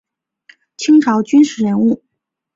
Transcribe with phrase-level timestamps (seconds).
[0.77, 2.03] 清朝军事人物。